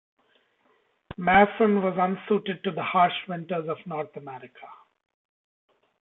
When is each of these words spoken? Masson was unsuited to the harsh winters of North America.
Masson 1.15 1.83
was 1.83 1.95
unsuited 1.95 2.63
to 2.63 2.71
the 2.71 2.81
harsh 2.81 3.13
winters 3.27 3.69
of 3.69 3.77
North 3.85 4.15
America. 4.17 4.67